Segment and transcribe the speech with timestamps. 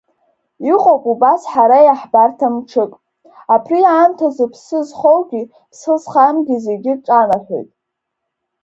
[0.71, 2.91] Иҟоуп убас ҳара иаҳбарҭам мчык,
[3.53, 7.69] абри аамҭазы ԥсы зхоугьы, ԥсы зхамгьы зегьы ҿанаҳәоит.